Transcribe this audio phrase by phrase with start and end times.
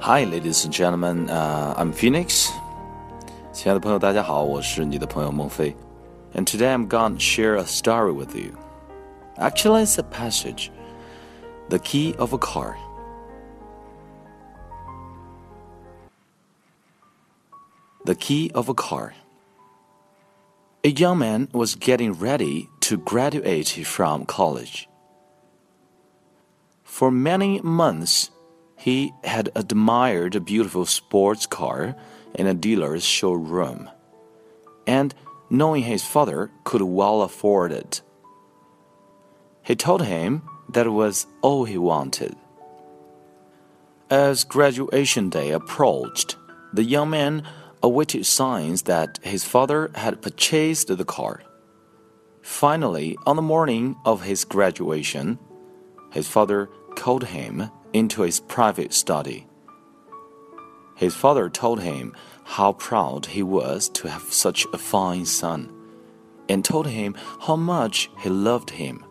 [0.00, 1.28] Hi, ladies and gentlemen.
[1.28, 2.50] Uh, I'm Phoenix.
[3.52, 5.74] 亲爱的朋友，大家好，我是你的朋友孟非。
[6.34, 8.52] And today I'm going to share a story with you.
[9.36, 10.70] Actually, it's a passage.
[11.68, 12.76] The key of a car.
[18.04, 19.14] The key of a car.
[20.84, 24.88] A young man was getting ready to graduate from college.
[26.84, 28.29] For many months,
[28.81, 31.95] he had admired a beautiful sports car
[32.33, 33.87] in a dealer's showroom,
[34.87, 35.13] and
[35.51, 38.01] knowing his father could well afford it,
[39.61, 42.35] he told him that it was all he wanted.
[44.09, 46.35] As graduation day approached,
[46.73, 47.43] the young man
[47.83, 51.43] awaited signs that his father had purchased the car.
[52.41, 55.37] Finally, on the morning of his graduation,
[56.11, 59.47] his father called him into his private study.
[60.95, 65.71] His father told him how proud he was to have such a fine son,
[66.47, 69.03] and told him how much he loved him.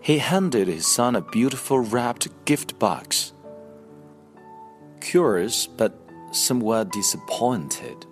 [0.00, 3.32] He handed his son a beautiful wrapped gift box.
[5.00, 5.98] Curious but
[6.32, 8.06] somewhat disappointed,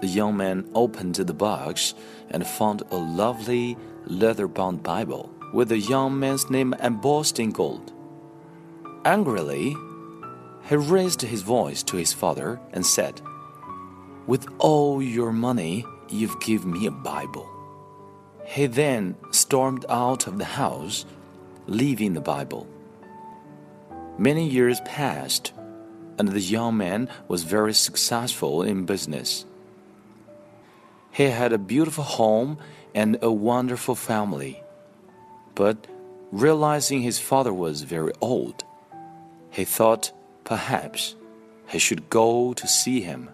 [0.00, 1.94] the young man opened the box
[2.30, 7.92] and found a lovely leather bound Bible with the young man's name embossed in gold.
[9.06, 9.76] Angrily,
[10.68, 13.20] he raised his voice to his father and said,
[14.26, 17.48] With all your money, you've given me a Bible.
[18.44, 21.06] He then stormed out of the house,
[21.68, 22.66] leaving the Bible.
[24.18, 25.52] Many years passed,
[26.18, 29.46] and the young man was very successful in business.
[31.12, 32.58] He had a beautiful home
[32.92, 34.64] and a wonderful family.
[35.54, 35.86] But
[36.32, 38.64] realizing his father was very old,
[39.56, 40.12] he thought
[40.44, 41.16] perhaps
[41.66, 43.30] he should go to see him.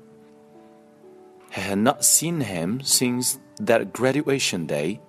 [1.53, 5.00] He had not seen him since that graduation day.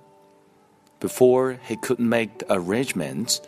[0.99, 3.41] Before he could make the arrangements,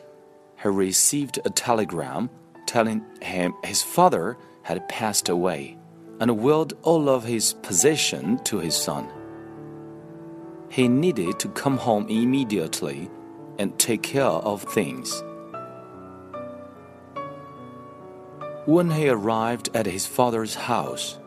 [0.62, 2.30] he received a telegram
[2.68, 5.76] telling him his father had passed away
[6.20, 9.10] and willed all of his possession to his son.
[10.70, 13.10] He needed to come home immediately
[13.58, 15.24] and take care of things.
[18.66, 21.20] When he arrived at his father's house,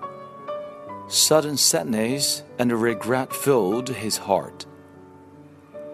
[1.07, 4.67] sudden sadness and regret filled his heart.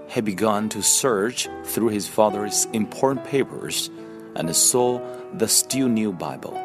[0.08, 3.90] He began to search through his father's important papers
[4.34, 5.00] and saw
[5.34, 6.58] the still new Bible,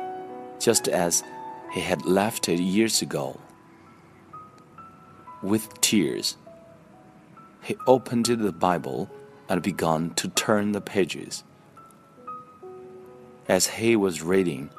[0.60, 1.26] just as
[1.74, 3.38] he had left it years ago.
[5.44, 6.38] With tears,
[7.64, 9.10] he opened the Bible
[9.50, 11.44] and began to turn the pages.
[13.50, 14.70] As he was reading,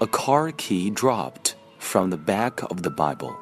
[0.00, 3.36] a car key dropped from the back of the Bible.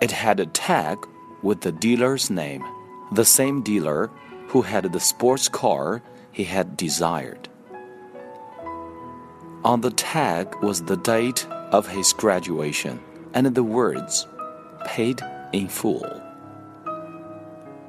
[0.00, 1.04] It had a tag
[1.42, 2.64] with the dealer's name,
[3.10, 4.12] the same dealer
[4.46, 7.48] who had the sports car he had desired.
[9.64, 13.00] On the tag was the date of his graduation
[13.34, 14.28] and the words,
[14.84, 15.20] paid
[15.52, 16.27] in full.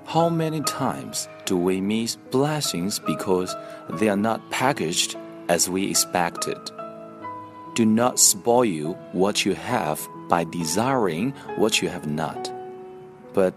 [0.09, 3.55] How many times do we miss blessings because
[3.91, 5.15] they are not packaged
[5.47, 6.57] as we expected?
[7.75, 12.51] Do not spoil what you have by desiring what you have not.
[13.33, 13.53] But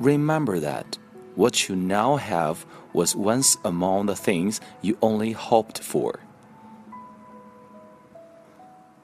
[0.00, 0.98] remember that
[1.36, 6.18] what you now have was once among the things you only hoped for.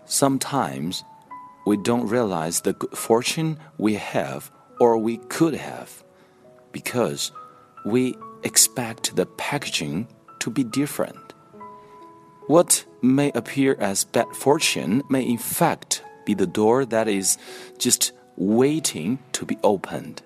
[0.05, 1.05] Sometimes
[1.65, 4.51] we don't realize the good fortune we have
[4.81, 6.03] or we could have
[6.77, 7.33] because
[7.87, 10.07] we expect the packaging
[10.41, 11.33] to be different.
[12.49, 17.39] What may appear as bad fortune may in fact be the door that is
[17.79, 20.21] just waiting to be opened.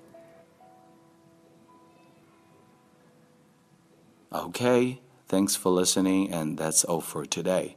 [4.33, 7.77] Okay, thanks for listening, and that's all for today.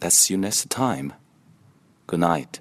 [0.00, 1.12] Let's see you next time.
[2.06, 2.60] Good night.